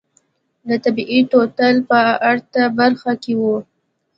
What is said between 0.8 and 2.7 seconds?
طبيعي تونل په ارته